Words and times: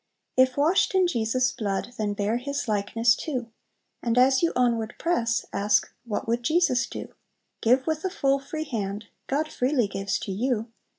"If 0.35 0.57
washed 0.57 0.95
in 0.95 1.05
Jesus' 1.05 1.51
blood, 1.51 1.91
Then 1.95 2.15
bear 2.15 2.37
His 2.37 2.67
likeness 2.67 3.15
too! 3.15 3.51
And 4.01 4.17
as 4.17 4.41
you 4.41 4.51
onward 4.55 4.95
press, 4.97 5.45
Ask, 5.53 5.93
'What 6.05 6.27
would 6.27 6.41
Jesus 6.41 6.87
do?' 6.87 7.13
"Give 7.61 7.85
with 7.85 8.03
a 8.03 8.09
full, 8.09 8.39
free 8.39 8.63
hand; 8.63 9.09
God 9.27 9.47
freely 9.51 9.87
gives 9.87 10.17
to 10.21 10.31
you! 10.31 10.71